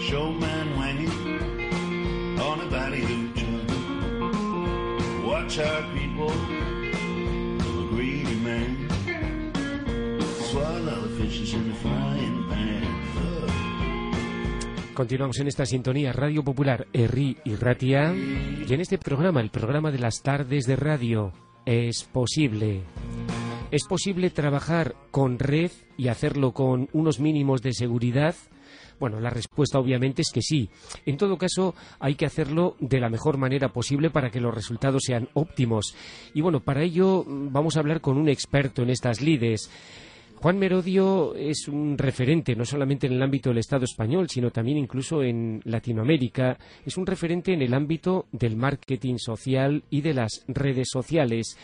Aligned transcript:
Showman. 0.00 0.68
Watch 5.26 5.58
our 5.58 5.82
people, 5.94 6.32
greedy 7.90 8.36
man. 8.36 8.88
Swallow 10.50 11.08
in 11.18 11.74
frying 11.82 12.48
pan. 12.48 12.84
Continuamos 14.94 15.40
en 15.40 15.48
esta 15.48 15.66
sintonía 15.66 16.12
Radio 16.12 16.44
Popular 16.44 16.86
Erri 16.92 17.36
y 17.44 17.56
Ratia 17.56 18.14
y 18.14 18.72
en 18.72 18.80
este 18.80 18.98
programa, 18.98 19.40
el 19.40 19.50
programa 19.50 19.90
de 19.90 19.98
las 19.98 20.22
tardes 20.22 20.66
de 20.66 20.76
radio, 20.76 21.32
es 21.66 22.04
posible. 22.04 22.82
¿Es 23.74 23.88
posible 23.88 24.30
trabajar 24.30 24.94
con 25.10 25.36
red 25.36 25.72
y 25.96 26.06
hacerlo 26.06 26.52
con 26.52 26.88
unos 26.92 27.18
mínimos 27.18 27.60
de 27.60 27.72
seguridad? 27.72 28.36
Bueno, 29.00 29.18
la 29.18 29.30
respuesta 29.30 29.80
obviamente 29.80 30.22
es 30.22 30.30
que 30.32 30.42
sí. 30.42 30.70
En 31.06 31.16
todo 31.16 31.36
caso, 31.36 31.74
hay 31.98 32.14
que 32.14 32.24
hacerlo 32.24 32.76
de 32.78 33.00
la 33.00 33.08
mejor 33.08 33.36
manera 33.36 33.72
posible 33.72 34.10
para 34.10 34.30
que 34.30 34.40
los 34.40 34.54
resultados 34.54 35.02
sean 35.04 35.28
óptimos. 35.34 35.96
Y 36.34 36.40
bueno, 36.40 36.60
para 36.60 36.84
ello 36.84 37.24
mm, 37.26 37.52
vamos 37.52 37.76
a 37.76 37.80
hablar 37.80 38.00
con 38.00 38.16
un 38.16 38.28
experto 38.28 38.82
en 38.82 38.90
estas 38.90 39.20
lides. 39.20 39.68
Juan 40.36 40.56
Merodio 40.56 41.34
es 41.34 41.66
un 41.66 41.98
referente 41.98 42.54
no 42.54 42.64
solamente 42.64 43.08
en 43.08 43.14
el 43.14 43.22
ámbito 43.24 43.48
del 43.48 43.58
Estado 43.58 43.86
español, 43.86 44.28
sino 44.30 44.52
también 44.52 44.78
incluso 44.78 45.20
en 45.20 45.60
Latinoamérica. 45.64 46.58
Es 46.86 46.96
un 46.96 47.06
referente 47.06 47.52
en 47.52 47.62
el 47.62 47.74
ámbito 47.74 48.26
del 48.30 48.54
marketing 48.54 49.16
social 49.16 49.82
y 49.90 50.00
de 50.00 50.14
las 50.14 50.44
redes 50.46 50.90
sociales. 50.92 51.56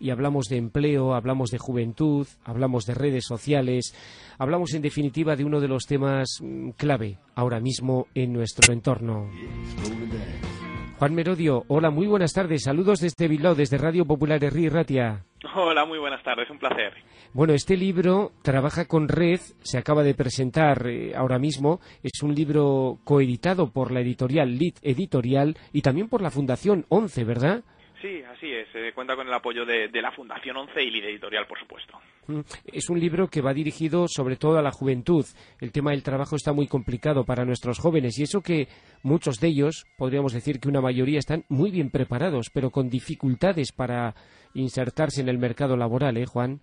Y 0.00 0.10
hablamos 0.10 0.46
de 0.46 0.56
empleo, 0.56 1.14
hablamos 1.14 1.50
de 1.50 1.58
juventud, 1.58 2.26
hablamos 2.44 2.86
de 2.86 2.94
redes 2.94 3.24
sociales, 3.26 3.94
hablamos 4.38 4.74
en 4.74 4.82
definitiva 4.82 5.36
de 5.36 5.44
uno 5.44 5.60
de 5.60 5.68
los 5.68 5.84
temas 5.84 6.38
mm, 6.40 6.70
clave 6.70 7.18
ahora 7.34 7.60
mismo 7.60 8.06
en 8.14 8.32
nuestro 8.32 8.72
entorno. 8.72 9.28
Juan 10.98 11.14
Merodio, 11.14 11.64
hola, 11.68 11.90
muy 11.90 12.06
buenas 12.06 12.34
tardes. 12.34 12.64
Saludos 12.64 13.00
desde 13.00 13.26
Bilbao, 13.26 13.54
desde 13.54 13.78
Radio 13.78 14.04
Popular 14.04 14.44
Herri 14.44 14.68
Ratia. 14.68 15.24
Hola, 15.54 15.86
muy 15.86 15.98
buenas 15.98 16.22
tardes, 16.22 16.50
un 16.50 16.58
placer. 16.58 16.92
Bueno, 17.32 17.54
este 17.54 17.76
libro 17.76 18.32
trabaja 18.42 18.86
con 18.86 19.08
Red, 19.08 19.40
se 19.62 19.78
acaba 19.78 20.02
de 20.02 20.14
presentar 20.14 20.86
eh, 20.86 21.14
ahora 21.16 21.38
mismo. 21.38 21.80
Es 22.02 22.22
un 22.22 22.34
libro 22.34 22.98
coeditado 23.04 23.70
por 23.72 23.92
la 23.92 24.00
editorial 24.00 24.58
Lit 24.58 24.76
Editorial 24.82 25.56
y 25.72 25.80
también 25.80 26.08
por 26.08 26.20
la 26.20 26.30
Fundación 26.30 26.84
11, 26.90 27.24
¿verdad? 27.24 27.64
Sí, 28.00 28.22
así 28.22 28.50
es, 28.50 28.66
eh, 28.74 28.92
cuenta 28.94 29.14
con 29.14 29.26
el 29.26 29.34
apoyo 29.34 29.66
de, 29.66 29.88
de 29.88 30.00
la 30.00 30.10
Fundación 30.10 30.56
11 30.56 30.82
y 30.82 30.90
Lide 30.90 31.10
Editorial, 31.10 31.46
por 31.46 31.58
supuesto. 31.58 31.98
Mm, 32.28 32.40
Es 32.72 32.88
un 32.88 32.98
libro 32.98 33.28
que 33.28 33.42
va 33.42 33.52
dirigido 33.52 34.06
sobre 34.08 34.36
todo 34.36 34.58
a 34.58 34.62
la 34.62 34.70
juventud. 34.70 35.24
El 35.60 35.70
tema 35.70 35.90
del 35.90 36.02
trabajo 36.02 36.36
está 36.36 36.52
muy 36.54 36.66
complicado 36.66 37.24
para 37.24 37.44
nuestros 37.44 37.78
jóvenes 37.78 38.18
y 38.18 38.22
eso 38.22 38.40
que 38.40 38.68
muchos 39.02 39.38
de 39.38 39.48
ellos, 39.48 39.84
podríamos 39.98 40.32
decir 40.32 40.60
que 40.60 40.68
una 40.68 40.80
mayoría, 40.80 41.18
están 41.18 41.44
muy 41.50 41.70
bien 41.70 41.90
preparados, 41.90 42.48
pero 42.54 42.70
con 42.70 42.88
dificultades 42.88 43.72
para 43.72 44.14
insertarse 44.54 45.20
en 45.20 45.28
el 45.28 45.38
mercado 45.38 45.76
laboral, 45.76 46.16
¿eh, 46.16 46.24
Juan? 46.26 46.60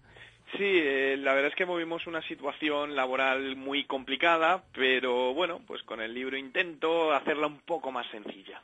Sí, 0.58 0.64
eh, 0.64 1.18
la 1.18 1.34
verdad 1.34 1.52
es 1.52 1.56
que 1.56 1.66
vivimos 1.66 2.08
una 2.08 2.22
situación 2.24 2.96
laboral 2.96 3.58
muy 3.58 3.84
complicada, 3.84 4.64
pero 4.74 5.34
bueno, 5.34 5.62
pues 5.68 5.84
con 5.84 6.02
el 6.02 6.14
libro 6.14 6.38
intento 6.38 7.12
hacerla 7.12 7.48
un 7.48 7.60
poco 7.60 7.92
más 7.92 8.08
sencilla. 8.10 8.62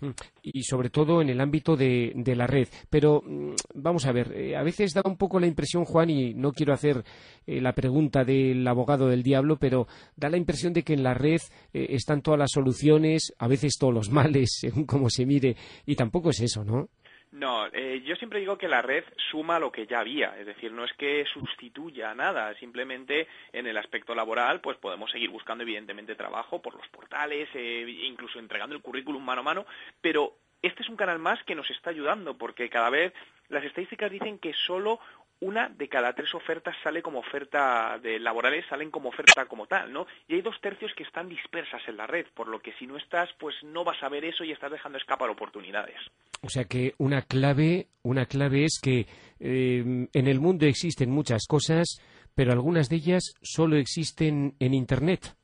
Mm, 0.00 0.10
y 0.42 0.62
sobre 0.62 0.90
todo 0.90 1.20
en 1.20 1.28
el 1.28 1.40
ámbito 1.40 1.76
de, 1.76 2.12
la 2.36 2.46
red. 2.46 2.68
Pero 2.88 3.20
mm, 3.24 3.54
vamos 3.74 4.06
a 4.06 4.12
ver, 4.12 4.32
eh, 4.32 4.56
a 4.56 4.62
veces 4.62 4.94
da 4.94 5.02
un 5.04 5.16
poco 5.16 5.40
la 5.40 5.46
impresión, 5.46 5.84
Juan, 5.84 6.10
y 6.10 6.34
no 6.34 6.52
quiero 6.52 6.72
hacer 6.72 7.04
eh, 7.46 7.60
la 7.60 7.72
pregunta 7.72 8.24
del 8.24 8.66
abogado 8.66 9.08
del 9.08 9.22
diablo, 9.22 9.58
pero 9.58 9.88
da 10.16 10.28
la 10.28 10.36
impresión 10.36 10.72
de 10.72 10.84
que 10.84 10.94
en 10.94 11.02
la 11.02 11.14
red 11.14 11.40
eh, 11.72 11.86
están 11.90 12.22
todas 12.22 12.38
las 12.38 12.50
soluciones, 12.52 13.32
a 13.38 13.48
veces 13.48 13.76
todos 13.78 13.92
los 13.92 14.10
males, 14.12 14.58
según 14.60 14.84
cómo 14.84 15.10
se 15.10 15.26
mire, 15.26 15.56
y 15.84 15.96
tampoco 15.96 16.30
es 16.30 16.40
eso, 16.40 16.64
¿no? 16.64 16.88
No, 17.30 17.66
eh, 17.72 18.02
yo 18.06 18.16
siempre 18.16 18.40
digo 18.40 18.56
que 18.56 18.68
la 18.68 18.80
red 18.80 19.04
suma 19.30 19.58
lo 19.58 19.70
que 19.70 19.86
ya 19.86 20.00
había, 20.00 20.38
es 20.38 20.46
decir, 20.46 20.72
no 20.72 20.84
es 20.84 20.92
que 20.94 21.26
sustituya 21.26 22.14
nada, 22.14 22.54
simplemente 22.54 23.28
en 23.52 23.66
el 23.66 23.76
aspecto 23.76 24.14
laboral, 24.14 24.60
pues 24.62 24.78
podemos 24.78 25.10
seguir 25.10 25.28
buscando 25.28 25.62
evidentemente 25.62 26.14
trabajo 26.14 26.62
por 26.62 26.74
los 26.74 26.88
portales, 26.88 27.48
eh, 27.54 27.84
incluso 28.04 28.38
entregando 28.38 28.74
el 28.74 28.80
currículum 28.82 29.22
mano 29.22 29.42
a 29.42 29.44
mano, 29.44 29.66
pero 30.00 30.36
este 30.62 30.82
es 30.82 30.88
un 30.88 30.96
canal 30.96 31.18
más 31.18 31.42
que 31.44 31.54
nos 31.54 31.70
está 31.70 31.90
ayudando, 31.90 32.38
porque 32.38 32.70
cada 32.70 32.88
vez 32.88 33.12
las 33.48 33.64
estadísticas 33.64 34.10
dicen 34.10 34.38
que 34.38 34.54
solo 34.54 34.98
una 35.40 35.68
de 35.68 35.88
cada 35.88 36.12
tres 36.12 36.34
ofertas 36.34 36.76
sale 36.82 37.02
como 37.02 37.20
oferta 37.20 37.98
de 38.02 38.18
laborales, 38.18 38.64
salen 38.68 38.90
como 38.90 39.08
oferta 39.08 39.46
como 39.46 39.66
tal, 39.66 39.92
¿no? 39.92 40.06
Y 40.26 40.34
hay 40.34 40.42
dos 40.42 40.60
tercios 40.60 40.92
que 40.94 41.04
están 41.04 41.28
dispersas 41.28 41.82
en 41.86 41.96
la 41.96 42.06
red, 42.06 42.26
por 42.34 42.48
lo 42.48 42.60
que 42.60 42.72
si 42.74 42.86
no 42.86 42.96
estás, 42.96 43.30
pues 43.38 43.54
no 43.62 43.84
vas 43.84 44.02
a 44.02 44.08
ver 44.08 44.24
eso 44.24 44.44
y 44.44 44.52
estás 44.52 44.72
dejando 44.72 44.98
escapar 44.98 45.30
oportunidades. 45.30 45.96
O 46.42 46.48
sea 46.48 46.64
que 46.64 46.94
una 46.98 47.22
clave, 47.22 47.88
una 48.02 48.26
clave 48.26 48.64
es 48.64 48.80
que 48.82 49.06
eh, 49.40 50.08
en 50.12 50.26
el 50.26 50.40
mundo 50.40 50.66
existen 50.66 51.10
muchas 51.10 51.46
cosas, 51.46 52.00
pero 52.34 52.52
algunas 52.52 52.88
de 52.88 52.96
ellas 52.96 53.34
solo 53.42 53.76
existen 53.76 54.54
en 54.58 54.74
Internet. 54.74 55.37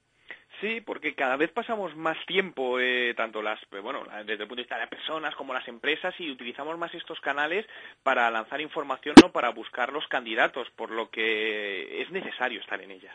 Sí, 0.61 0.81
porque 0.81 1.15
cada 1.15 1.37
vez 1.37 1.51
pasamos 1.51 1.97
más 1.97 2.17
tiempo, 2.27 2.79
eh, 2.79 3.13
tanto 3.17 3.43
las, 3.43 3.61
eh, 3.73 3.81
bueno, 3.81 4.05
desde 4.25 4.43
el 4.43 4.49
punto 4.49 4.57
de 4.57 4.63
vista 4.63 4.77
de 4.77 4.83
las 4.83 4.91
personas 4.91 5.35
como 5.35 5.53
las 5.53 5.67
empresas, 5.69 6.15
y 6.19 6.31
utilizamos 6.31 6.79
más 6.79 6.95
estos 6.95 7.21
canales 7.21 7.67
para 8.03 8.31
lanzar 8.31 8.61
información 8.61 9.15
o 9.25 9.33
para 9.33 9.51
buscar 9.51 9.93
los 9.93 10.07
candidatos, 10.09 10.69
por 10.77 10.91
lo 10.91 11.11
que 11.11 12.03
es 12.03 12.11
necesario 12.11 12.61
estar 12.61 12.81
en 12.81 12.93
ellas. 12.93 13.15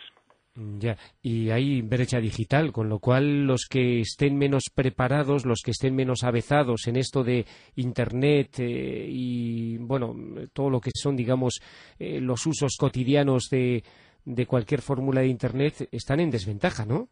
Mm, 0.56 0.80
Ya, 0.80 0.98
y 1.22 1.50
hay 1.50 1.82
brecha 1.82 2.20
digital, 2.20 2.72
con 2.72 2.90
lo 2.90 3.00
cual 3.00 3.46
los 3.46 3.68
que 3.70 4.02
estén 4.02 4.38
menos 4.38 4.64
preparados, 4.74 5.46
los 5.46 5.62
que 5.64 5.72
estén 5.72 5.96
menos 5.96 6.24
avezados 6.24 6.88
en 6.88 6.98
esto 6.98 7.24
de 7.24 7.46
Internet 7.76 8.60
eh, 8.60 9.06
y, 9.08 9.78
bueno, 9.78 10.14
todo 10.54 10.70
lo 10.70 10.82
que 10.82 10.92
son, 10.94 11.16
digamos, 11.16 11.62
eh, 11.98 12.20
los 12.20 12.46
usos 12.46 12.76
cotidianos 12.78 13.50
de, 13.50 13.84
de 14.26 14.46
cualquier 14.46 14.82
fórmula 14.82 15.22
de 15.22 15.28
Internet, 15.28 15.88
están 15.92 16.20
en 16.20 16.32
desventaja, 16.32 16.86
¿no? 16.86 17.08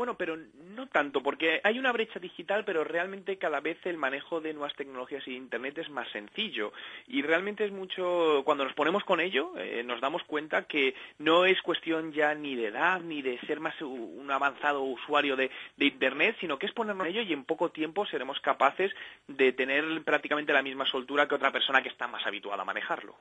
Bueno, 0.00 0.16
pero 0.16 0.38
no 0.54 0.86
tanto, 0.86 1.22
porque 1.22 1.60
hay 1.62 1.78
una 1.78 1.92
brecha 1.92 2.18
digital, 2.18 2.64
pero 2.64 2.84
realmente 2.84 3.36
cada 3.36 3.60
vez 3.60 3.76
el 3.84 3.98
manejo 3.98 4.40
de 4.40 4.54
nuevas 4.54 4.74
tecnologías 4.74 5.28
y 5.28 5.36
Internet 5.36 5.76
es 5.76 5.90
más 5.90 6.08
sencillo. 6.08 6.72
Y 7.06 7.20
realmente 7.20 7.66
es 7.66 7.70
mucho, 7.70 8.40
cuando 8.46 8.64
nos 8.64 8.72
ponemos 8.72 9.04
con 9.04 9.20
ello, 9.20 9.52
eh, 9.58 9.82
nos 9.84 10.00
damos 10.00 10.24
cuenta 10.24 10.62
que 10.62 10.94
no 11.18 11.44
es 11.44 11.60
cuestión 11.60 12.14
ya 12.14 12.34
ni 12.34 12.56
de 12.56 12.68
edad, 12.68 13.02
ni 13.02 13.20
de 13.20 13.38
ser 13.40 13.60
más 13.60 13.78
un 13.82 14.26
avanzado 14.30 14.84
usuario 14.84 15.36
de, 15.36 15.50
de 15.76 15.84
Internet, 15.84 16.34
sino 16.40 16.58
que 16.58 16.64
es 16.64 16.72
ponernos 16.72 17.06
en 17.06 17.12
ello 17.12 17.20
y 17.20 17.34
en 17.34 17.44
poco 17.44 17.70
tiempo 17.70 18.06
seremos 18.06 18.40
capaces 18.40 18.90
de 19.28 19.52
tener 19.52 19.84
prácticamente 20.02 20.54
la 20.54 20.62
misma 20.62 20.86
soltura 20.86 21.28
que 21.28 21.34
otra 21.34 21.52
persona 21.52 21.82
que 21.82 21.90
está 21.90 22.06
más 22.06 22.24
habituada 22.24 22.62
a 22.62 22.64
manejarlo. 22.64 23.16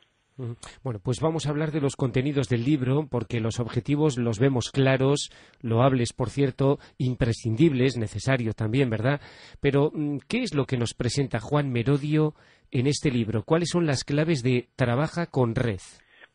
Bueno, 0.83 0.99
pues 1.03 1.19
vamos 1.19 1.45
a 1.45 1.49
hablar 1.49 1.71
de 1.71 1.81
los 1.81 1.95
contenidos 1.95 2.47
del 2.47 2.63
libro, 2.63 3.07
porque 3.09 3.41
los 3.41 3.59
objetivos 3.59 4.17
los 4.17 4.39
vemos 4.39 4.71
claros, 4.71 5.31
loables, 5.61 6.13
por 6.13 6.29
cierto, 6.29 6.79
imprescindibles, 6.97 7.97
necesario 7.97 8.53
también, 8.53 8.89
¿verdad? 8.89 9.19
Pero, 9.59 9.91
mm, 9.93 10.19
¿qué 10.27 10.43
es 10.43 10.53
lo 10.53 10.65
que 10.65 10.77
nos 10.77 10.93
presenta 10.93 11.39
Juan 11.39 11.71
Merodio 11.71 12.35
en 12.71 12.87
este 12.87 13.11
libro? 13.11 13.43
¿Cuáles 13.43 13.69
son 13.69 13.85
las 13.85 14.03
claves 14.05 14.41
de 14.41 14.69
Trabaja 14.75 15.25
con 15.25 15.55
Red? 15.55 15.81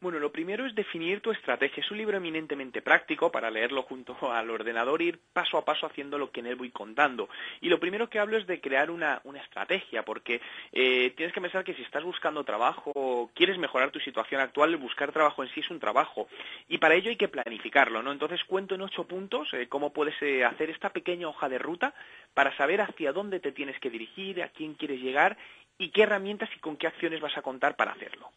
Bueno, 0.04 0.18
lo 0.18 0.30
primero 0.30 0.66
es 0.66 0.74
definir 0.74 1.22
tu 1.22 1.30
estrategia. 1.30 1.82
Es 1.82 1.90
un 1.90 1.96
libro 1.96 2.18
eminentemente 2.18 2.82
práctico 2.82 3.32
para 3.32 3.50
leerlo 3.50 3.84
junto 3.84 4.14
al 4.30 4.50
ordenador 4.50 5.00
e 5.00 5.06
ir 5.06 5.18
paso 5.32 5.56
a 5.56 5.64
paso 5.64 5.86
haciendo 5.86 6.18
lo 6.18 6.30
que 6.30 6.40
en 6.40 6.46
él 6.46 6.56
voy 6.56 6.70
contando. 6.70 7.30
Y 7.62 7.70
lo 7.70 7.80
primero 7.80 8.10
que 8.10 8.18
hablo 8.18 8.36
es 8.36 8.46
de 8.46 8.60
crear 8.60 8.90
una, 8.90 9.22
estrategia, 9.42 10.04
porque 10.04 10.42
eh, 10.72 11.14
tienes 11.16 11.32
que 11.32 11.40
pensar 11.40 11.64
que 11.64 11.72
si 11.72 11.80
estás 11.80 12.04
buscando 12.04 12.44
trabajo, 12.44 13.30
quieres 13.34 13.56
mejorar 13.56 13.92
tu 13.92 13.98
situación 13.98 14.42
actual, 14.42 14.76
buscar 14.76 15.10
trabajo 15.10 15.42
en 15.42 15.48
sí 15.54 15.60
es 15.60 15.70
un 15.70 15.80
trabajo. 15.80 16.28
Y 16.68 16.76
para 16.76 16.96
ello 16.96 17.08
hay 17.08 17.16
que 17.16 17.28
planificarlo, 17.28 18.02
¿no? 18.02 18.12
Entonces 18.12 18.44
cuento 18.44 18.74
en 18.74 18.82
ocho 18.82 19.04
puntos 19.04 19.48
eh, 19.54 19.68
cómo 19.70 19.94
puedes 19.94 20.20
eh, 20.20 20.44
hacer 20.44 20.68
esta 20.68 20.90
pequeña 20.90 21.28
hoja 21.28 21.48
de 21.48 21.58
ruta 21.58 21.94
para 22.34 22.54
saber 22.58 22.82
hacia 22.82 23.14
dónde 23.14 23.40
te 23.40 23.52
tienes 23.52 23.80
que 23.80 23.88
dirigir, 23.88 24.42
a 24.42 24.50
quién 24.50 24.74
quieres 24.74 25.00
llegar 25.00 25.38
y 25.78 25.88
qué 25.92 26.02
herramientas 26.02 26.50
y 26.54 26.60
con 26.60 26.76
qué 26.76 26.88
acciones 26.88 27.22
vas 27.22 27.38
a 27.38 27.42
contar 27.42 27.74
para 27.76 27.92
hacerlo. 27.92 28.30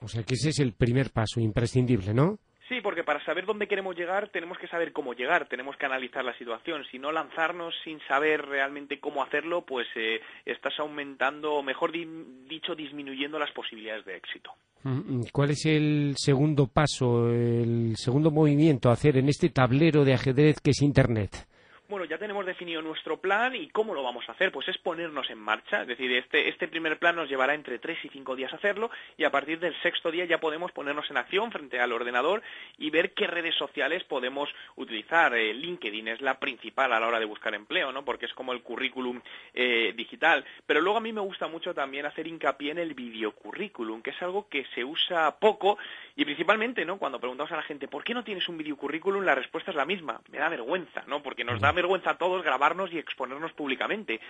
O 0.00 0.08
sea 0.08 0.22
que 0.22 0.34
ese 0.34 0.50
es 0.50 0.58
el 0.60 0.72
primer 0.72 1.10
paso 1.10 1.40
imprescindible, 1.40 2.14
¿no? 2.14 2.38
Sí, 2.68 2.82
porque 2.82 3.02
para 3.02 3.24
saber 3.24 3.46
dónde 3.46 3.66
queremos 3.66 3.96
llegar 3.96 4.28
tenemos 4.28 4.58
que 4.58 4.68
saber 4.68 4.92
cómo 4.92 5.14
llegar, 5.14 5.48
tenemos 5.48 5.76
que 5.76 5.86
analizar 5.86 6.22
la 6.22 6.36
situación. 6.36 6.84
Si 6.90 6.98
no 6.98 7.10
lanzarnos 7.10 7.74
sin 7.82 7.98
saber 8.06 8.44
realmente 8.44 9.00
cómo 9.00 9.22
hacerlo, 9.22 9.64
pues 9.64 9.86
eh, 9.96 10.20
estás 10.44 10.78
aumentando, 10.78 11.54
o 11.54 11.62
mejor 11.62 11.92
dicho, 11.92 12.74
disminuyendo 12.74 13.38
las 13.38 13.50
posibilidades 13.52 14.04
de 14.04 14.16
éxito. 14.16 14.52
Mm, 14.82 15.22
¿Cuál 15.32 15.50
es 15.50 15.64
el 15.64 16.14
segundo 16.18 16.66
paso, 16.66 17.30
el 17.30 17.96
segundo 17.96 18.30
movimiento 18.30 18.90
a 18.90 18.92
hacer 18.92 19.16
en 19.16 19.30
este 19.30 19.48
tablero 19.48 20.04
de 20.04 20.12
ajedrez 20.12 20.60
que 20.60 20.70
es 20.70 20.82
Internet? 20.82 21.47
Bueno, 21.88 22.04
ya 22.04 22.18
tenemos 22.18 22.44
definido 22.44 22.82
nuestro 22.82 23.18
plan 23.18 23.54
y 23.54 23.68
cómo 23.68 23.94
lo 23.94 24.02
vamos 24.02 24.28
a 24.28 24.32
hacer, 24.32 24.52
pues 24.52 24.68
es 24.68 24.78
ponernos 24.78 25.30
en 25.30 25.38
marcha, 25.38 25.82
es 25.82 25.88
decir, 25.88 26.12
este, 26.12 26.48
este 26.48 26.68
primer 26.68 26.98
plan 26.98 27.16
nos 27.16 27.28
llevará 27.28 27.54
entre 27.54 27.78
tres 27.78 27.98
y 28.04 28.08
cinco 28.08 28.36
días 28.36 28.52
hacerlo 28.52 28.90
y 29.16 29.24
a 29.24 29.30
partir 29.30 29.58
del 29.58 29.74
sexto 29.82 30.10
día 30.10 30.24
ya 30.26 30.38
podemos 30.38 30.72
ponernos 30.72 31.10
en 31.10 31.16
acción 31.16 31.50
frente 31.50 31.80
al 31.80 31.92
ordenador 31.92 32.42
y 32.76 32.90
ver 32.90 33.14
qué 33.14 33.26
redes 33.26 33.54
sociales 33.54 34.04
podemos 34.04 34.50
utilizar. 34.76 35.34
Eh, 35.34 35.54
LinkedIn 35.54 36.08
es 36.08 36.20
la 36.20 36.38
principal 36.38 36.92
a 36.92 37.00
la 37.00 37.06
hora 37.06 37.20
de 37.20 37.24
buscar 37.24 37.54
empleo, 37.54 37.92
¿no? 37.92 38.04
Porque 38.04 38.26
es 38.26 38.34
como 38.34 38.52
el 38.52 38.62
currículum 38.62 39.20
eh, 39.54 39.92
digital. 39.96 40.44
Pero 40.66 40.80
luego 40.80 40.98
a 40.98 41.02
mí 41.02 41.12
me 41.12 41.20
gusta 41.20 41.48
mucho 41.48 41.74
también 41.74 42.06
hacer 42.06 42.26
hincapié 42.26 42.72
en 42.72 42.78
el 42.78 42.94
videocurrículum, 42.94 44.02
que 44.02 44.10
es 44.10 44.22
algo 44.22 44.48
que 44.48 44.66
se 44.74 44.84
usa 44.84 45.38
poco 45.38 45.78
y 46.16 46.24
principalmente, 46.24 46.84
¿no? 46.84 46.98
Cuando 46.98 47.20
preguntamos 47.20 47.52
a 47.52 47.56
la 47.56 47.62
gente, 47.62 47.88
¿por 47.88 48.04
qué 48.04 48.14
no 48.14 48.24
tienes 48.24 48.48
un 48.48 48.58
videocurrículum? 48.58 49.24
La 49.24 49.34
respuesta 49.34 49.70
es 49.70 49.76
la 49.76 49.84
misma, 49.84 50.20
me 50.30 50.38
da 50.38 50.48
vergüenza, 50.48 51.04
¿no? 51.06 51.22
Porque 51.22 51.44
nos 51.44 51.60
da 51.60 51.72
vergüenza 51.78 52.10
a 52.10 52.18
todos 52.18 52.42
grabarnos 52.42 52.92
y 52.92 52.98
exponernos 52.98 53.52
públicamente. 53.52 54.20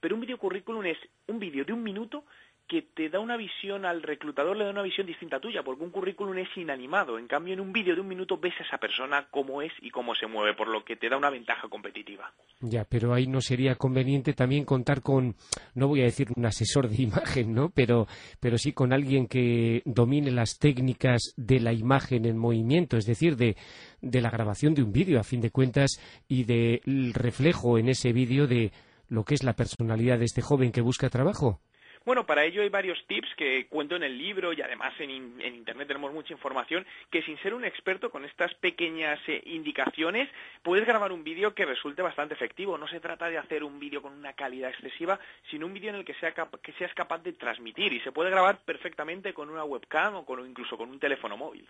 Pero 0.00 0.14
un 0.14 0.20
videocurrículum 0.20 0.84
es 0.84 0.98
un 1.26 1.38
vídeo 1.38 1.64
de 1.64 1.72
un 1.72 1.82
minuto 1.82 2.24
que 2.68 2.82
te 2.82 3.08
da 3.08 3.18
una 3.18 3.36
visión 3.36 3.86
al 3.86 4.02
reclutador, 4.02 4.56
le 4.56 4.64
da 4.64 4.70
una 4.70 4.82
visión 4.82 5.06
distinta 5.06 5.36
a 5.36 5.40
tuya, 5.40 5.62
porque 5.62 5.82
un 5.82 5.90
currículum 5.90 6.36
es 6.38 6.54
inanimado. 6.56 7.18
En 7.18 7.26
cambio, 7.26 7.54
en 7.54 7.60
un 7.60 7.72
vídeo 7.72 7.94
de 7.94 8.02
un 8.02 8.08
minuto 8.08 8.36
ves 8.38 8.54
a 8.60 8.62
esa 8.62 8.78
persona 8.78 9.26
cómo 9.30 9.62
es 9.62 9.72
y 9.80 9.90
cómo 9.90 10.14
se 10.14 10.26
mueve, 10.26 10.54
por 10.54 10.68
lo 10.68 10.84
que 10.84 10.96
te 10.96 11.08
da 11.08 11.16
una 11.16 11.30
ventaja 11.30 11.68
competitiva. 11.68 12.32
Ya, 12.60 12.84
pero 12.84 13.14
ahí 13.14 13.26
no 13.26 13.40
sería 13.40 13.76
conveniente 13.76 14.34
también 14.34 14.64
contar 14.64 15.00
con, 15.00 15.34
no 15.74 15.88
voy 15.88 16.02
a 16.02 16.04
decir 16.04 16.28
un 16.36 16.44
asesor 16.44 16.88
de 16.88 17.02
imagen, 17.02 17.54
¿no? 17.54 17.70
Pero, 17.70 18.06
pero 18.38 18.58
sí 18.58 18.72
con 18.72 18.92
alguien 18.92 19.26
que 19.26 19.82
domine 19.86 20.30
las 20.30 20.58
técnicas 20.58 21.32
de 21.36 21.60
la 21.60 21.72
imagen 21.72 22.26
en 22.26 22.36
movimiento, 22.36 22.98
es 22.98 23.06
decir, 23.06 23.36
de, 23.36 23.56
de 24.02 24.20
la 24.20 24.30
grabación 24.30 24.74
de 24.74 24.82
un 24.82 24.92
vídeo, 24.92 25.18
a 25.18 25.24
fin 25.24 25.40
de 25.40 25.50
cuentas, 25.50 25.98
y 26.28 26.44
del 26.44 27.14
reflejo 27.14 27.78
en 27.78 27.88
ese 27.88 28.12
vídeo 28.12 28.46
de 28.46 28.72
lo 29.08 29.24
que 29.24 29.34
es 29.34 29.42
la 29.42 29.54
personalidad 29.54 30.18
de 30.18 30.26
este 30.26 30.42
joven 30.42 30.70
que 30.70 30.82
busca 30.82 31.08
trabajo. 31.08 31.60
Bueno, 32.08 32.24
para 32.24 32.42
ello 32.42 32.62
hay 32.62 32.70
varios 32.70 33.04
tips 33.06 33.34
que 33.36 33.66
cuento 33.66 33.94
en 33.94 34.02
el 34.02 34.16
libro 34.16 34.54
y 34.54 34.62
además 34.62 34.94
en, 34.98 35.10
Internet 35.10 35.88
tenemos 35.88 36.10
mucha 36.10 36.32
información 36.32 36.86
que 37.10 37.20
sin 37.20 37.36
ser 37.40 37.52
un 37.52 37.66
experto 37.66 38.08
con 38.08 38.24
estas 38.24 38.54
pequeñas 38.54 39.20
eh, 39.26 39.42
indicaciones 39.44 40.26
puedes 40.62 40.86
grabar 40.86 41.12
un 41.12 41.22
vídeo 41.22 41.54
que 41.54 41.66
resulte 41.66 42.00
bastante 42.00 42.32
efectivo. 42.32 42.78
No 42.78 42.88
se 42.88 43.00
trata 43.00 43.28
de 43.28 43.36
hacer 43.36 43.62
un 43.62 43.78
vídeo 43.78 44.00
con 44.00 44.14
una 44.14 44.32
calidad 44.32 44.70
excesiva, 44.70 45.20
sino 45.50 45.66
un 45.66 45.74
vídeo 45.74 45.90
en 45.90 45.96
el 45.96 46.06
que, 46.06 46.14
sea 46.14 46.32
que 46.32 46.72
seas 46.78 46.94
capaz 46.94 47.18
de 47.18 47.34
transmitir 47.34 47.92
y 47.92 48.00
se 48.00 48.10
puede 48.10 48.30
grabar 48.30 48.60
perfectamente 48.64 49.34
con 49.34 49.50
una 49.50 49.64
webcam 49.64 50.14
o 50.14 50.24
con, 50.24 50.40
incluso 50.48 50.78
con 50.78 50.88
un 50.88 50.98
teléfono 50.98 51.36
móvil. 51.36 51.68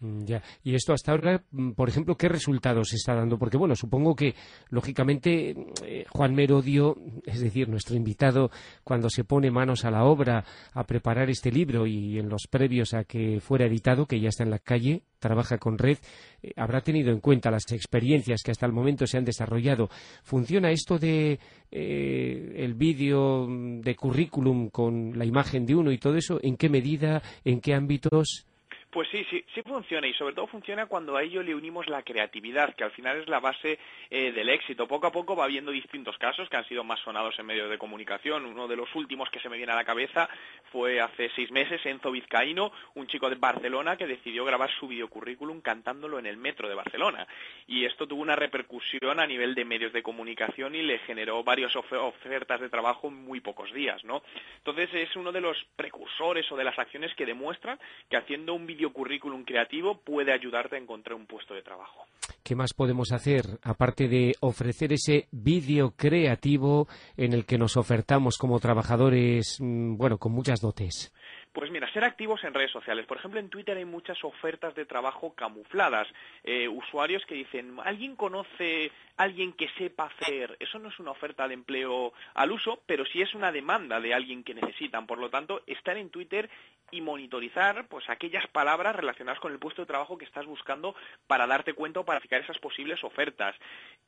Mm, 0.00 0.24
ya. 0.24 0.42
Y 0.64 0.74
esto 0.74 0.94
hasta 0.94 1.12
ahora, 1.12 1.44
mm, 1.50 1.72
por 1.72 1.88
ejemplo, 1.88 2.16
¿qué 2.16 2.28
resultados 2.28 2.92
está 2.94 3.14
dando? 3.14 3.38
Porque, 3.38 3.58
bueno, 3.58 3.76
supongo 3.76 4.16
que, 4.16 4.34
lógicamente, 4.70 5.54
eh, 5.84 6.06
Juan 6.08 6.34
Merodio, 6.34 6.96
es 7.26 7.40
decir, 7.40 7.68
nuestro 7.68 7.96
invitado, 7.96 8.50
cuando 8.82 9.10
se 9.10 9.24
pone 9.24 9.50
manos 9.50 9.84
a 9.84 9.90
la 9.90 10.04
obra 10.04 10.44
a 10.72 10.84
preparar 10.84 11.28
este 11.28 11.52
libro 11.52 11.86
y 11.86 12.18
en 12.18 12.30
los 12.30 12.46
previos 12.48 12.94
a 12.94 13.04
que 13.04 13.40
fuera 13.40 13.66
editado, 13.66 14.06
que 14.06 14.20
ya 14.20 14.30
está 14.30 14.42
en 14.42 14.50
la 14.50 14.58
calle, 14.58 15.02
trabaja 15.18 15.58
con 15.58 15.76
Red, 15.76 15.98
eh, 16.42 16.52
habrá 16.56 16.80
tenido 16.80 17.12
en 17.12 17.20
cuenta 17.20 17.50
las 17.50 17.70
experiencias 17.70 18.42
que 18.42 18.52
hasta 18.52 18.64
el 18.64 18.72
momento 18.72 19.06
se 19.06 19.18
han 19.18 19.24
desarrollado. 19.26 19.90
¿Funciona 20.22 20.70
esto 20.70 20.98
de 20.98 21.38
eh, 21.70 22.54
el 22.56 22.72
vídeo 22.72 23.46
mm, 23.46 23.80
de 23.82 23.96
currículum 23.96 24.70
con 24.70 25.18
la 25.18 25.26
imagen 25.26 25.66
de 25.66 25.74
uno 25.74 25.92
y 25.92 25.98
todo 25.98 26.16
eso? 26.16 26.40
¿En 26.42 26.56
qué 26.56 26.70
medida? 26.70 27.22
¿En 27.44 27.60
qué 27.60 27.74
ámbitos? 27.74 28.46
Pues 28.90 29.08
sí, 29.08 29.24
sí, 29.30 29.44
sí 29.54 29.62
funciona 29.62 30.08
y 30.08 30.14
sobre 30.14 30.34
todo 30.34 30.48
funciona 30.48 30.86
cuando 30.86 31.16
a 31.16 31.22
ello 31.22 31.44
le 31.44 31.54
unimos 31.54 31.88
la 31.88 32.02
creatividad, 32.02 32.74
que 32.74 32.82
al 32.82 32.90
final 32.90 33.18
es 33.18 33.28
la 33.28 33.38
base 33.38 33.78
eh, 34.10 34.32
del 34.32 34.48
éxito. 34.48 34.88
Poco 34.88 35.06
a 35.06 35.12
poco 35.12 35.36
va 35.36 35.44
habiendo 35.44 35.70
distintos 35.70 36.18
casos 36.18 36.48
que 36.48 36.56
han 36.56 36.66
sido 36.66 36.82
más 36.82 36.98
sonados 36.98 37.38
en 37.38 37.46
medios 37.46 37.70
de 37.70 37.78
comunicación. 37.78 38.44
Uno 38.44 38.66
de 38.66 38.74
los 38.74 38.92
últimos 38.96 39.30
que 39.30 39.38
se 39.38 39.48
me 39.48 39.58
viene 39.58 39.72
a 39.72 39.76
la 39.76 39.84
cabeza 39.84 40.28
fue 40.72 41.00
hace 41.00 41.30
seis 41.36 41.52
meses 41.52 41.86
Enzo 41.86 42.10
Vizcaíno, 42.10 42.72
un 42.94 43.06
chico 43.06 43.30
de 43.30 43.36
Barcelona 43.36 43.96
que 43.96 44.08
decidió 44.08 44.44
grabar 44.44 44.70
su 44.72 44.88
videocurrículum 44.88 45.60
cantándolo 45.60 46.18
en 46.18 46.26
el 46.26 46.36
metro 46.36 46.68
de 46.68 46.74
Barcelona. 46.74 47.28
Y 47.68 47.84
esto 47.84 48.08
tuvo 48.08 48.22
una 48.22 48.34
repercusión 48.34 49.20
a 49.20 49.26
nivel 49.26 49.54
de 49.54 49.64
medios 49.64 49.92
de 49.92 50.02
comunicación 50.02 50.74
y 50.74 50.82
le 50.82 50.98
generó 50.98 51.44
varias 51.44 51.76
ofertas 51.76 52.60
de 52.60 52.68
trabajo 52.68 53.06
en 53.06 53.14
muy 53.14 53.38
pocos 53.38 53.72
días, 53.72 54.02
¿no? 54.04 54.22
Entonces 54.56 54.92
es 54.94 55.14
uno 55.14 55.30
de 55.30 55.40
los 55.40 55.56
precursores 55.76 56.50
o 56.50 56.56
de 56.56 56.64
las 56.64 56.76
acciones 56.76 57.14
que 57.14 57.24
demuestran 57.24 57.78
que 58.08 58.16
haciendo 58.16 58.54
un 58.54 58.66
currículum 58.88 59.44
creativo 59.44 60.00
puede 60.00 60.32
ayudarte 60.32 60.76
a 60.76 60.78
encontrar 60.78 61.14
un 61.14 61.26
puesto 61.26 61.52
de 61.52 61.60
trabajo. 61.60 62.06
¿Qué 62.42 62.54
más 62.56 62.72
podemos 62.72 63.12
hacer 63.12 63.42
aparte 63.62 64.08
de 64.08 64.34
ofrecer 64.40 64.94
ese 64.94 65.28
vídeo 65.30 65.92
creativo 65.96 66.88
en 67.18 67.34
el 67.34 67.44
que 67.44 67.58
nos 67.58 67.76
ofertamos 67.76 68.38
como 68.38 68.58
trabajadores, 68.58 69.58
mm, 69.60 69.96
bueno, 69.96 70.18
con 70.18 70.32
muchas 70.32 70.60
dotes? 70.60 71.12
Pues 71.52 71.70
mira, 71.72 71.92
ser 71.92 72.04
activos 72.04 72.44
en 72.44 72.54
redes 72.54 72.70
sociales. 72.70 73.06
Por 73.06 73.16
ejemplo, 73.16 73.40
en 73.40 73.48
Twitter 73.48 73.76
hay 73.76 73.84
muchas 73.84 74.22
ofertas 74.22 74.74
de 74.76 74.86
trabajo 74.86 75.34
camufladas. 75.34 76.06
Eh, 76.44 76.68
usuarios 76.68 77.24
que 77.26 77.34
dicen, 77.34 77.76
¿alguien 77.84 78.14
conoce 78.14 78.92
alguien 79.20 79.52
que 79.52 79.68
sepa 79.76 80.04
hacer? 80.04 80.56
Eso 80.60 80.78
no 80.78 80.88
es 80.88 80.98
una 80.98 81.10
oferta 81.10 81.46
de 81.46 81.52
empleo 81.52 82.14
al 82.34 82.52
uso, 82.52 82.82
pero 82.86 83.04
sí 83.04 83.20
es 83.20 83.34
una 83.34 83.52
demanda 83.52 84.00
de 84.00 84.14
alguien 84.14 84.42
que 84.42 84.54
necesitan. 84.54 85.06
Por 85.06 85.18
lo 85.18 85.28
tanto, 85.28 85.62
estar 85.66 85.98
en 85.98 86.08
Twitter 86.08 86.48
y 86.90 87.02
monitorizar 87.02 87.86
pues 87.86 88.08
aquellas 88.08 88.46
palabras 88.48 88.96
relacionadas 88.96 89.38
con 89.38 89.52
el 89.52 89.58
puesto 89.58 89.82
de 89.82 89.86
trabajo 89.86 90.16
que 90.16 90.24
estás 90.24 90.46
buscando 90.46 90.94
para 91.26 91.46
darte 91.46 91.74
cuenta 91.74 92.00
o 92.00 92.04
para 92.04 92.20
fijar 92.20 92.40
esas 92.40 92.58
posibles 92.58 93.04
ofertas. 93.04 93.54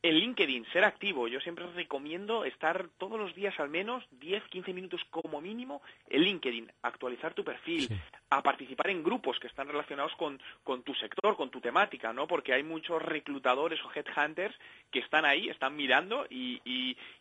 En 0.01 0.15
LinkedIn, 0.15 0.65
ser 0.73 0.83
activo. 0.83 1.27
Yo 1.27 1.39
siempre 1.39 1.65
recomiendo 1.67 2.43
estar 2.43 2.89
todos 2.97 3.19
los 3.19 3.35
días 3.35 3.57
al 3.59 3.69
menos 3.69 4.03
10, 4.19 4.43
15 4.45 4.73
minutos 4.73 5.01
como 5.11 5.39
mínimo 5.41 5.81
en 6.09 6.23
LinkedIn, 6.23 6.71
actualizar 6.81 7.33
tu 7.35 7.43
perfil, 7.43 7.87
a 8.37 8.43
participar 8.43 8.89
en 8.89 9.03
grupos 9.03 9.39
que 9.39 9.47
están 9.47 9.67
relacionados 9.67 10.13
con, 10.15 10.39
tu 10.83 10.93
sector, 10.95 11.35
con 11.35 11.49
tu 11.49 11.61
temática, 11.61 12.13
¿no? 12.13 12.27
Porque 12.27 12.53
hay 12.53 12.63
muchos 12.63 13.01
reclutadores 13.01 13.79
o 13.83 13.91
headhunters 13.93 14.55
que 14.91 14.99
están 14.99 15.25
ahí, 15.25 15.49
están 15.49 15.75
mirando 15.75 16.25
y, 16.29 16.61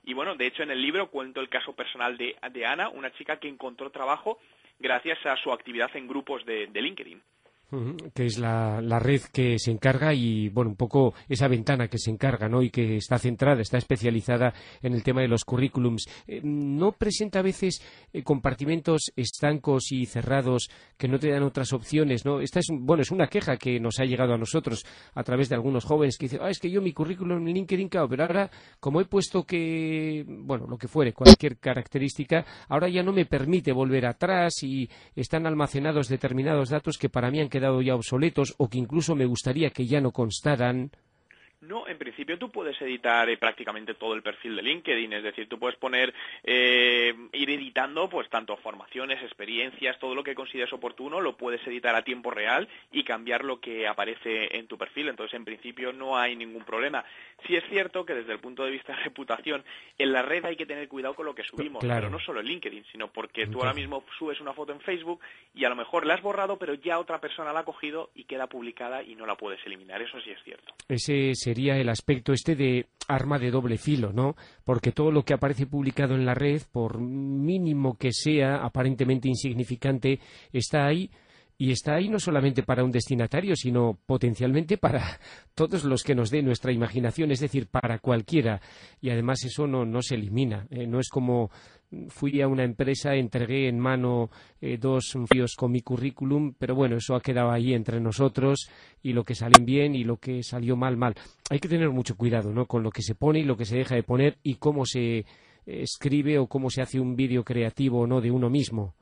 y, 0.04 0.14
bueno, 0.14 0.35
de 0.35 0.47
hecho 0.47 0.62
en 0.62 0.71
el 0.71 0.83
libro 0.83 1.09
cuento 1.09 1.40
el 1.40 1.49
caso 1.49 1.75
personal 1.75 2.16
de, 2.16 2.37
de 2.50 2.66
Ana, 2.66 2.88
una 2.88 3.12
chica 3.12 3.38
que 3.38 3.49
encontró 3.49 3.90
trabajo 3.90 4.38
gracias 4.78 5.25
a 5.26 5.37
su 5.37 5.52
actividad 5.52 5.90
en 5.95 6.09
grupos 6.09 6.45
de, 6.45 6.69
LinkedIn 6.73 7.23
que 8.14 8.26
es 8.26 8.38
la, 8.38 8.81
red 8.99 9.23
que 9.33 9.59
se 9.59 9.71
encarga 9.71 10.12
y, 10.12 10.49
bueno, 10.50 10.71
un 10.71 10.76
poco 10.76 11.14
esa 11.29 11.49
ventana 11.49 11.88
que 11.88 11.99
se 11.99 12.11
encarga, 12.11 12.49
¿no? 12.49 12.62
Y 12.62 12.71
que 12.71 12.97
está 12.97 13.19
centrada, 13.19 13.62
está 13.62 13.79
especializada 13.79 14.52
en 14.83 14.93
el 14.95 15.02
tema 15.02 15.23
de 15.23 15.29
los 15.29 15.45
currículums. 15.45 16.07
Eh, 16.26 16.41
¿No 16.43 16.93
presenta 16.93 17.38
a 17.38 17.43
veces 17.43 17.83
eh, 18.12 18.23
compartimentos 18.23 19.12
estancos 19.17 19.91
y 19.91 20.07
cerrados 20.07 20.71
que 20.99 21.09
no 21.09 21.19
te 21.19 21.31
dan 21.31 21.43
otras 21.43 21.73
opciones, 21.73 22.25
¿no? 22.25 22.41
Esta 22.41 22.61
es, 22.61 22.67
bueno, 22.71 23.02
es 23.02 23.11
una 23.11 23.29
queja 23.29 23.57
que 23.57 23.81
nos 23.81 23.99
ha 24.00 24.05
llegado 24.05 24.35
a 24.35 24.38
nosotros 24.38 24.85
a 25.14 25.23
través 25.23 25.49
de 25.49 25.55
algunos 25.55 25.85
jóvenes 25.85 26.19
que 26.19 26.26
dicen, 26.26 26.41
ah, 26.43 26.50
es 26.50 26.59
que 26.59 26.71
yo 26.71 26.83
mi 26.83 26.93
currículum 26.93 27.38
en 27.38 27.55
LinkedIn, 27.55 27.88
claro, 27.88 28.09
pero 28.09 28.25
ahora, 28.25 28.50
como 28.81 29.00
he 29.00 29.07
puesto 29.07 29.45
que, 29.45 30.25
bueno, 30.26 30.67
lo 30.67 30.76
que 30.76 30.88
fuere, 30.88 31.12
cualquier 31.12 31.57
característica, 31.59 32.45
ahora 32.69 32.88
ya 32.88 33.02
no 33.02 33.12
me 33.12 33.25
permite 33.25 33.73
volver 33.73 34.07
atrás 34.07 34.62
y 34.62 34.88
están 35.17 35.47
almacenados 35.47 36.09
determinados 36.09 36.69
datos 36.69 36.99
que 36.99 37.09
para 37.09 37.31
mí 37.31 37.41
han 37.41 37.49
quedado 37.49 37.62
ya 37.83 37.95
obsoletos 37.95 38.54
o 38.59 38.69
que 38.69 38.78
incluso 38.78 39.14
me 39.14 39.26
gustaría 39.26 39.71
que 39.71 39.87
ya 39.87 40.00
no 40.00 40.11
constaran? 40.11 40.90
No, 41.62 41.87
en 41.87 41.97
principio 41.97 42.38
tú 42.38 42.50
puedes 42.50 42.81
editar 42.83 43.28
eh, 43.31 43.37
prácticamente 43.37 43.95
todo 43.95 44.14
el 44.14 44.23
perfil 44.23 44.57
de 44.57 44.62
LinkedIn, 44.62 45.12
es 45.12 45.23
decir, 45.23 45.49
tú 45.49 45.59
puedes 45.61 45.78
poner, 45.78 46.12
eh, 46.42 47.14
ir 47.33 47.50
editando 47.50 48.09
pues 48.09 48.28
tanto 48.28 48.57
formaciones, 48.57 49.23
experiencias, 49.23 49.99
todo 50.00 50.14
lo 50.14 50.25
que 50.25 50.35
consideres 50.35 50.73
oportuno, 50.73 51.21
lo 51.21 51.37
puedes 51.37 51.64
editar 51.66 51.95
a 51.95 52.02
tiempo 52.02 52.33
real 52.33 52.69
y 52.90 53.04
cambiar 53.04 53.45
lo 53.45 53.61
que 53.61 53.87
aparece 53.87 54.57
en 54.57 54.66
tu 54.66 54.76
perfil. 54.76 55.09
Entonces, 55.09 55.35
en 55.35 55.45
principio 55.45 55.92
no 55.92 56.19
hay 56.19 56.35
ningún 56.35 56.64
problema. 56.64 57.04
Sí 57.47 57.54
es 57.54 57.64
cierto 57.69 58.04
que 58.04 58.14
desde 58.14 58.33
el 58.33 58.40
punto 58.40 58.64
de 58.64 58.71
vista 58.73 58.92
de 58.97 59.04
reputación, 59.04 59.64
en 59.99 60.12
la 60.12 60.23
red 60.23 60.45
hay 60.45 60.57
que 60.57 60.66
tener 60.66 60.88
cuidado 60.88 61.14
con 61.14 61.26
lo 61.26 61.35
que 61.35 61.45
subimos, 61.45 61.81
Claro. 61.81 62.00
pero 62.00 62.11
no 62.11 62.19
solo 62.19 62.40
en 62.40 62.47
LinkedIn, 62.47 62.85
sino 62.90 63.12
porque 63.12 63.47
tú 63.47 63.61
ahora 63.61 63.73
mismo 63.73 64.04
subes 64.19 64.40
una 64.40 64.52
foto 64.52 64.73
en 64.73 64.81
Facebook 64.81 65.21
y 65.54 65.64
a 65.64 65.69
lo 65.69 65.76
mejor 65.76 66.07
la 66.07 66.14
has 66.14 66.23
borrado, 66.23 66.59
pero 66.59 66.75
ya 66.75 66.99
otra 66.99 67.21
persona 67.21 67.52
la 67.52 67.61
ha 67.61 67.64
cogido 67.64 68.11
y 68.16 68.25
queda 68.25 68.49
publicada 68.49 69.02
y 69.02 69.14
no 69.14 69.26
la 69.26 69.37
puedes 69.37 69.64
eliminar. 69.64 70.02
Eso 70.02 70.21
sí 70.21 70.31
es 70.31 70.42
cierto. 70.42 70.75
Ese 70.88 71.33
sería 71.53 71.77
el 71.77 71.91
aspecto 71.91 72.33
este 72.33 72.57
de 72.57 72.87
arma 73.09 73.39
de 73.39 73.51
doble 73.51 73.77
filo, 73.77 74.11
¿no? 74.11 74.37
Porque 74.65 74.91
todo 74.91 75.11
lo 75.11 75.23
que 75.23 75.35
aparece 75.35 75.67
publicado 75.67 76.15
en 76.15 76.25
la 76.25 76.33
red, 76.33 76.63
por 76.73 76.99
mínimo 76.99 77.99
que 77.99 78.11
sea 78.11 78.65
aparentemente 78.65 79.29
insignificante, 79.29 80.19
está 80.51 80.87
ahí 80.87 81.11
y 81.62 81.71
está 81.71 81.95
ahí 81.95 82.09
no 82.09 82.19
solamente 82.19 82.64
para 82.64 82.83
un 82.83 82.90
destinatario, 82.90 83.54
sino 83.54 83.97
potencialmente 84.04 84.78
para 84.78 85.21
todos 85.54 85.85
los 85.85 86.02
que 86.02 86.12
nos 86.12 86.28
dé 86.28 86.42
nuestra 86.42 86.73
imaginación, 86.73 87.31
es 87.31 87.38
decir, 87.38 87.69
para 87.69 88.00
cualquiera. 88.00 88.61
Y 89.00 89.11
además 89.11 89.45
eso 89.45 89.69
no, 89.69 90.02
se 90.02 90.16
elimina. 90.16 90.66
eh, 90.71 90.88
no 90.88 90.99
es 90.99 91.09
como 91.09 91.52
mm, 91.92 92.09
fui 92.09 92.42
a 92.42 92.49
una 92.49 92.64
empresa, 92.64 93.14
entregué 93.14 93.69
en 93.69 93.78
mano 93.78 94.28
eh, 94.61 94.76
dos 94.76 95.16
fíos 95.31 95.54
con 95.54 95.71
mi 95.71 95.83
currículum, 95.83 96.52
pero 96.59 96.75
bueno, 96.75 96.97
eso 96.97 97.14
ha 97.14 97.21
quedado 97.21 97.52
ahí 97.52 97.75
entre 97.75 98.00
nosotros 98.00 98.69
y 99.00 99.12
lo 99.12 99.23
que 99.23 99.37
salen 99.37 99.64
bien 99.64 99.95
y 99.95 100.02
lo 100.02 100.16
que 100.16 100.42
salió 100.42 100.75
mal, 100.75 100.97
mal. 100.97 101.14
Hay 101.49 101.61
que 101.61 101.69
tener 101.69 101.90
mucho 101.90 102.16
cuidado, 102.16 102.52
¿no? 102.52 102.66
Con 102.66 102.83
lo 102.83 102.90
que 102.90 103.02
se 103.02 103.14
pone 103.14 103.38
y 103.38 103.45
lo 103.45 103.57
que 103.57 103.66
se 103.66 103.76
deja 103.76 103.95
de 103.95 104.02
poner 104.02 104.37
y 104.42 104.57
cómo 104.57 104.85
se 104.85 105.19
eh, 105.19 105.25
escribe 105.64 106.40
o 106.40 106.49
cómo 106.49 106.71
se 106.71 106.83
hace 106.83 106.99
un 106.99 107.14
vídeo 107.14 107.45
creativo 107.45 108.00
o 108.00 108.07
no 108.09 108.21
de 108.21 108.33
uno 108.33 108.50
mismo. 108.50 108.97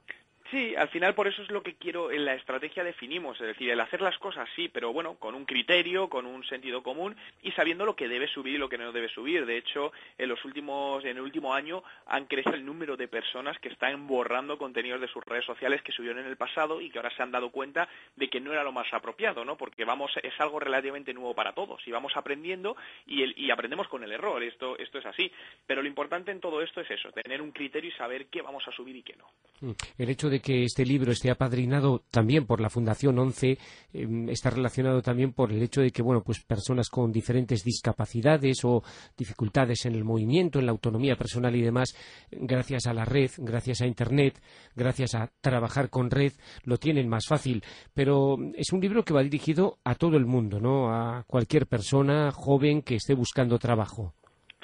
Sí, 0.50 0.75
al 0.75 0.88
final 0.88 1.14
por 1.14 1.28
eso 1.28 1.42
es 1.42 1.50
lo 1.50 1.62
que 1.62 1.75
quiero, 1.75 2.11
en 2.11 2.25
la 2.25 2.35
estrategia 2.35 2.83
definimos, 2.83 3.40
es 3.40 3.47
decir, 3.47 3.71
el 3.71 3.78
hacer 3.80 4.00
las 4.00 4.19
cosas 4.19 4.49
sí, 4.57 4.69
pero 4.69 4.92
bueno, 4.92 5.14
con 5.14 5.35
un 5.37 5.45
criterio, 5.45 6.09
con 6.09 6.26
un 6.26 6.42
sentido 6.45 6.83
común 6.83 7.14
y 7.42 7.52
sabiendo 7.52 7.85
lo 7.87 7.95
que 7.95 8.09
debe 8.09 8.26
subir 8.26 8.54
y 8.54 8.59
lo 8.59 8.69
que 8.69 8.76
no 8.78 8.90
debe 8.90 9.09
subir. 9.09 9.47
De 9.47 9.57
hecho, 9.57 9.92
en 10.19 10.28
los 10.28 10.45
últimos, 10.45 11.04
en 11.04 11.16
el 11.16 11.21
último 11.23 11.54
año 11.54 11.85
han 12.07 12.26
crecido 12.26 12.57
el 12.57 12.64
número 12.66 12.97
de 12.97 13.07
personas 13.07 13.59
que 13.61 13.69
están 13.69 14.09
borrando 14.09 14.59
contenidos 14.59 15.00
de 15.00 15.07
sus 15.09 15.25
redes 15.25 15.45
sociales 15.45 15.83
que 15.83 15.92
subieron 15.92 16.19
en 16.19 16.26
el 16.26 16.37
pasado 16.37 16.80
y 16.80 16.90
que 16.90 16.99
ahora 16.99 17.14
se 17.14 17.23
han 17.23 17.30
dado 17.30 17.50
cuenta 17.50 17.88
de 18.16 18.28
que 18.28 18.40
no 18.40 18.52
era 18.52 18.64
lo 18.64 18.73
más 18.73 18.92
apropiado, 18.92 19.45
¿no? 19.45 19.57
Porque 19.57 19.85
vamos, 19.85 20.11
es 20.23 20.35
algo 20.40 20.59
relativamente 20.59 21.14
nuevo 21.14 21.35
para 21.35 21.52
todos 21.52 21.80
y 21.87 21.92
vamos 21.92 22.16
aprendiendo 22.16 22.76
y, 23.07 23.23
el- 23.23 23.35
y 23.38 23.50
aprendemos 23.52 23.87
con 23.87 24.02
el 24.02 24.11
error. 24.11 24.42
Esto, 24.42 24.76
esto 24.78 24.99
es 24.99 25.07
así. 25.07 25.30
Pero 25.66 25.80
lo 25.83 25.87
importante 25.88 26.33
en 26.33 26.40
todo 26.40 26.61
esto 26.61 26.80
es 26.80 26.90
eso, 26.90 27.12
tener 27.12 27.40
un 27.40 27.52
criterio 27.52 27.90
y 27.90 27.92
saber 27.92 28.26
qué 28.26 28.42
vamos 28.42 28.66
a 28.66 28.73
subir 28.73 28.97
y 28.97 29.02
qué 29.02 29.14
no. 29.16 29.26
Mm. 29.61 29.73
El 29.99 30.09
hecho 30.09 30.28
de 30.28 30.39
que 30.40 30.64
este 30.64 30.85
libro 30.85 31.12
esté 31.12 31.30
apadrinado 31.30 32.04
también 32.11 32.47
por 32.47 32.61
la 32.61 32.70
Fundación 32.70 33.18
11 33.18 33.59
eh, 33.92 34.26
está 34.28 34.50
relacionado 34.50 35.02
también 35.02 35.32
por 35.32 35.52
el 35.52 35.62
hecho 35.62 35.80
de 35.80 35.90
que, 35.90 36.02
bueno, 36.02 36.23
pues 36.23 36.40
personas 36.40 36.88
con 36.88 37.12
diferentes 37.12 37.64
discapacidades 37.64 38.64
o 38.64 38.82
dificultades 39.16 39.85
en 39.87 39.94
el 39.94 40.04
movimiento, 40.04 40.59
en 40.59 40.66
la 40.66 40.73
autonomía 40.73 41.16
personal 41.16 41.54
y 41.56 41.62
demás, 41.62 41.94
gracias 42.30 42.87
a 42.87 42.94
la 42.94 43.04
red, 43.04 43.30
gracias 43.38 43.80
a 43.80 43.87
Internet, 43.87 44.40
gracias 44.75 45.14
a 45.14 45.30
trabajar 45.40 45.90
con 45.90 46.11
red, 46.11 46.32
lo 46.64 46.78
tienen 46.78 47.09
más 47.09 47.26
fácil. 47.26 47.62
Pero 47.94 48.37
es 48.54 48.73
un 48.73 48.80
libro 48.80 49.04
que 49.04 49.14
va 49.14 49.23
dirigido 49.23 49.78
a 49.85 49.94
todo 49.94 50.16
el 50.16 50.26
mundo, 50.26 50.61
¿no? 50.61 50.92
A 50.92 51.25
cualquier 51.26 51.66
persona 51.66 52.30
joven 52.32 52.82
que 52.82 52.97
esté 52.97 53.14
buscando 53.14 53.59
trabajo. 53.59 54.14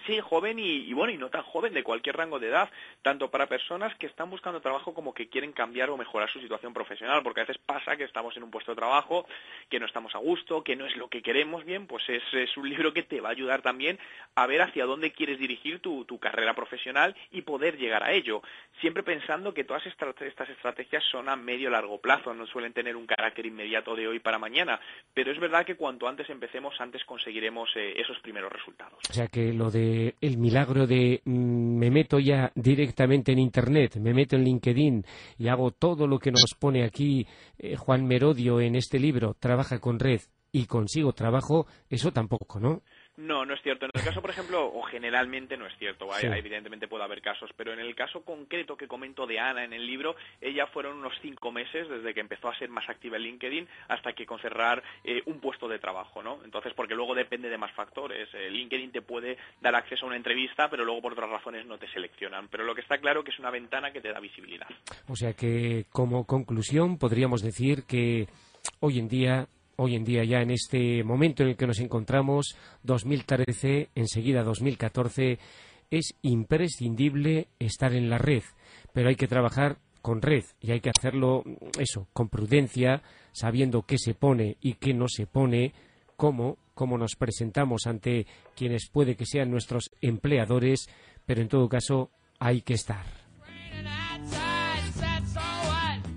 Sí, 0.07 0.21
joven 0.21 0.59
y, 0.59 0.89
y 0.89 0.93
bueno, 0.93 1.13
y 1.13 1.19
no 1.19 1.31
tan 1.31 1.43
joven, 1.43 1.75
de 1.75 1.83
cualquier 1.83 2.17
rango 2.17 2.39
de 2.39 2.49
edad, 2.49 2.71
tanto 3.03 3.31
para 3.31 3.47
personas 3.47 3.95
que 3.97 4.07
están 4.07 4.31
buscando 4.31 4.61
trabajo 4.61 4.95
como 4.95 5.13
que 5.13 5.29
quieren 5.29 5.53
cambiar 5.53 5.91
o 5.91 5.97
mejorar 5.97 6.31
su 6.31 6.41
situación 6.41 6.73
profesional, 6.73 7.23
porque 7.23 7.41
a 7.41 7.45
veces 7.45 7.61
pasa 7.65 7.97
que 7.97 8.05
estamos 8.05 8.37
en 8.37 8.43
un 8.43 8.51
puesto 8.51 8.73
de 8.73 8.77
trabajo, 8.77 9.27
que 9.69 9.81
no 9.81 9.87
estamos 9.87 10.15
a 10.15 10.19
gusto, 10.19 10.63
que 10.63 10.77
no 10.77 10.87
es 10.87 10.97
lo 10.97 11.09
que 11.09 11.23
queremos 11.23 11.65
bien, 11.65 11.87
pues 11.87 12.09
es, 12.09 12.23
es 12.33 12.57
un 12.57 12.69
libro 12.69 12.93
que 12.93 13.03
te 13.03 13.21
va 13.21 13.29
a 13.29 13.33
ayudar 13.33 13.63
también 13.63 13.99
a 14.35 14.47
ver 14.47 14.63
hacia 14.63 14.85
dónde 14.85 15.13
quieres 15.13 15.39
dirigir 15.39 15.81
tu, 15.81 16.05
tu 16.05 16.19
carrera 16.19 16.55
profesional 16.55 17.17
y 17.31 17.43
poder 17.43 17.77
llegar 17.77 18.03
a 18.03 18.13
ello. 18.13 18.43
Siempre 18.81 19.03
pensando 19.03 19.55
que 19.55 19.65
todas 19.65 19.87
estas, 19.87 20.49
estrategias 20.49 21.03
son 21.11 21.29
a 21.29 21.37
medio 21.37 21.71
largo 21.71 22.01
plazo, 22.01 22.35
no 22.35 22.47
suelen 22.47 22.73
tener 22.73 22.97
un 22.97 23.07
carácter 23.07 23.47
inmediato 23.47 23.95
de 23.97 24.07
hoy 24.09 24.19
para 24.19 24.39
mañana, 24.39 24.81
pero 25.15 25.33
es 25.33 25.39
verdad 25.39 25.65
que 25.65 25.77
cuanto 25.77 26.09
antes 26.09 26.29
empecemos, 26.31 26.81
antes 26.81 27.05
conseguiremos 27.05 27.71
eh, 27.77 27.95
esos 27.97 28.19
primeros 28.21 28.53
resultados. 28.53 28.99
O 29.09 29.13
sea 29.13 29.29
que 29.29 29.53
lo 29.53 29.71
de 29.71 29.96
el 30.21 30.39
milagro 30.39 30.87
de 30.87 31.23
mm, 31.25 31.79
me 31.79 31.91
meto 31.91 32.19
ya 32.19 32.53
directamente 32.55 33.33
en 33.33 33.39
internet, 33.39 33.97
me 33.97 34.15
meto 34.15 34.37
en 34.37 34.45
LinkedIn 34.45 35.05
y 35.39 35.49
hago 35.49 35.71
todo 35.71 36.07
lo 36.07 36.19
que 36.19 36.33
nos 36.33 36.55
pone 36.59 36.85
aquí 36.85 37.27
eh, 37.59 37.77
Juan 37.77 38.07
Merodio 38.07 38.61
en 38.61 38.77
este 38.77 38.99
libro, 38.99 39.37
trabaja 39.39 39.79
con 39.79 39.99
red 39.99 40.21
y 40.53 40.67
consigo 40.67 41.13
trabajo, 41.13 41.67
eso 41.91 42.13
tampoco, 42.13 42.61
¿no? 42.61 42.83
No, 43.17 43.47
no 43.47 43.55
es 43.55 43.63
cierto. 43.63 43.87
En 43.87 43.93
el 43.95 44.05
caso, 44.05 44.21
por 44.21 44.31
ejemplo, 44.31 44.67
o 44.67 44.83
generalmente 44.83 45.57
no 45.57 45.67
es 45.67 45.75
cierto, 45.79 46.13
hay- 46.13 46.23
Sí. 46.23 46.27
evidentemente 46.27 46.87
puede 46.89 47.05
haber 47.05 47.23
casos, 47.23 47.51
pero 47.57 47.73
en 47.73 47.81
el 47.81 47.95
caso 47.95 48.23
concreto 48.23 48.77
que 48.77 48.87
comento 48.87 49.27
de 49.27 49.39
Ana 49.41 49.65
en 49.65 49.73
el 49.73 49.87
libro, 49.87 50.17
ella 50.41 50.67
fueron 50.67 50.99
unos 50.99 51.15
cinco 51.23 51.51
meses 51.51 51.89
desde 51.89 52.13
que 52.13 52.21
empezó 52.21 52.49
a 52.49 52.59
ser 52.59 52.69
más 52.69 52.89
activa 52.91 53.17
en 53.17 53.23
LinkedIn 53.23 53.69
hasta 53.89 54.13
que 54.13 54.27
con 54.27 54.39
cerrar 54.41 54.83
eh, 55.05 55.23
un 55.27 55.41
puesto 55.41 55.67
de 55.67 55.79
trabajo, 55.79 56.23
¿no? 56.23 56.41
Entonces, 56.45 56.75
porque 56.75 56.95
luego 56.95 57.15
depende 57.15 57.49
de 57.49 57.57
más 57.59 57.73
factores. 57.73 58.29
Eh, 58.35 58.51
LinkedIn 58.51 58.93
te 58.93 59.03
puede 59.03 59.39
dar 59.61 59.75
acceso 59.75 60.05
a 60.05 60.09
una 60.09 60.17
entrevista, 60.17 60.69
pero 60.69 60.85
luego 60.85 61.01
por 61.01 61.13
otras 61.13 61.31
razones 61.31 61.65
no 61.65 61.79
te 61.79 61.89
seleccionan. 61.89 62.49
Pero 62.49 62.65
lo 62.65 62.75
que 62.75 62.83
está 62.83 62.99
claro 62.99 63.25
que 63.25 63.31
es 63.31 63.39
una 63.39 63.51
ventana 63.51 63.93
que 63.93 64.01
te 64.01 64.13
da 64.13 64.21
visibilidad. 64.21 64.69
O 65.09 65.17
sea 65.17 65.33
que 65.33 65.87
como 65.91 66.27
conclusión 66.27 66.99
podríamos 66.99 67.41
decir 67.43 67.85
que 67.89 68.27
hoy 68.81 68.99
en 68.99 69.09
día 69.09 69.47
Hoy 69.79 69.95
en 69.95 70.05
día, 70.05 70.25
ya 70.25 70.41
en 70.41 70.51
este 70.51 71.05
momento 71.05 71.43
en 71.43 71.51
el 71.51 71.57
que 71.57 71.67
nos 71.67 71.81
encontramos, 71.81 72.57
2013, 72.83 73.91
enseguida 73.95 74.43
2014, 74.43 75.39
es 75.91 76.15
imprescindible 76.23 77.49
estar 77.59 77.93
en 77.93 78.09
la 78.09 78.17
red, 78.17 78.43
pero 78.95 79.11
hay 79.11 79.17
que 79.17 79.29
trabajar 79.29 79.77
con 80.01 80.23
red 80.23 80.45
y 80.63 80.73
hay 80.73 80.81
que 80.81 80.91
hacerlo, 80.97 81.45
eso, 81.79 82.09
con 82.15 82.31
prudencia, 82.31 83.03
sabiendo 83.33 83.83
qué 83.83 83.99
se 83.99 84.15
pone 84.15 84.57
y 84.63 84.75
qué 84.75 84.95
no 84.95 85.09
se 85.09 85.27
pone, 85.27 85.75
cómo, 86.17 86.57
cómo 86.73 86.97
nos 86.97 87.15
presentamos 87.17 87.87
ante 87.87 88.27
quienes 88.55 88.89
puede 88.89 89.15
que 89.15 89.27
sean 89.27 89.51
nuestros 89.51 89.91
empleadores, 90.01 90.89
pero 91.27 91.43
en 91.43 91.49
todo 91.49 91.69
caso 91.69 92.11
hay 92.39 92.63
que 92.63 92.75
estar. 92.75 93.16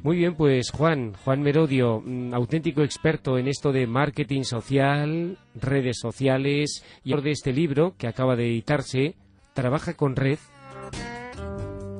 Muy 0.02 0.18
bien, 0.18 0.36
pues 0.36 0.72
Juan, 0.72 1.14
Juan 1.14 1.42
Merodio, 1.42 2.02
mm, 2.04 2.34
auténtico 2.34 2.82
experto 2.82 3.38
en 3.38 3.48
esto 3.48 3.72
de 3.72 3.86
marketing 3.86 4.44
social, 4.44 5.38
redes 5.56 6.00
sociales 6.00 6.84
y 7.04 7.12
autor 7.12 7.24
de 7.24 7.32
este 7.32 7.54
libro 7.54 7.96
que 7.98 8.08
acaba 8.08 8.36
de 8.36 8.48
editarse, 8.48 9.16
Trabaja 9.54 9.96
con 9.96 10.16
Red. 10.16 10.40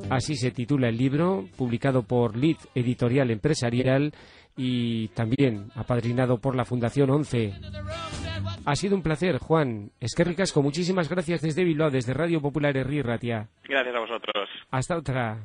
Así 0.10 0.36
se 0.36 0.52
titula 0.52 0.88
el 0.88 0.98
libro, 0.98 1.46
publicado 1.58 2.04
por 2.04 2.38
Lead 2.38 2.58
Editorial 2.74 3.32
Empresarial 3.32 4.14
y 4.56 5.10
también 5.10 5.70
apadrinado 5.76 6.38
por 6.38 6.56
la 6.56 6.66
Fundación 6.66 7.10
11. 7.10 7.54
Ha 8.66 8.76
sido 8.76 8.96
un 8.96 9.04
placer, 9.04 9.40
Juan. 9.40 9.92
Es 10.00 10.16
que 10.16 10.24
ricasco, 10.24 10.64
muchísimas 10.64 11.10
gracias 11.10 11.42
desde 11.42 11.64
Bilbao, 11.64 11.92
desde 11.92 12.14
Radio 12.14 12.42
Popular 12.42 12.76
Herri 12.78 13.02
Ratia. 13.02 13.50
Gracias 13.68 13.96
a 13.96 14.00
vosotros. 14.00 14.50
Hasta 14.72 14.98
otra. 14.98 15.40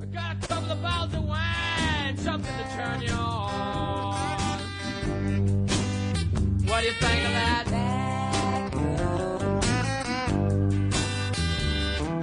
I 0.00 0.06
got 0.06 0.32
a 0.32 0.46
couple 0.46 0.70
of 0.72 0.82
bottles 0.82 1.14
of 1.14 1.24
wine, 1.24 2.16
something 2.16 2.54
to 2.56 2.64
turn 2.74 3.02
you 3.02 3.12
on. 3.12 4.58
What 6.66 6.80
do 6.80 6.86
you 6.86 6.92
think 6.92 7.26
of 7.26 7.32
that? 7.32 7.64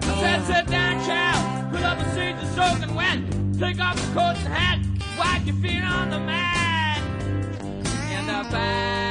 I 0.01 0.22
said, 0.22 0.46
sit 0.46 0.68
down, 0.68 1.06
child. 1.06 1.72
Pull 1.72 1.84
up 1.84 1.98
the 2.00 2.06
seats 2.13 2.44
are 2.44 2.75
soaking 2.75 2.96
wet. 2.96 3.20
Take 3.60 3.79
off 3.79 3.96
the 3.96 4.13
coat 4.13 4.38
and 4.38 4.48
hat. 4.48 4.79
Wipe 5.18 5.46
your 5.46 5.56
feet 5.56 5.84
on 5.84 6.10
the 6.10 6.20
mat. 6.20 7.01
In 8.12 8.25
the 8.25 8.50
back 8.51 9.09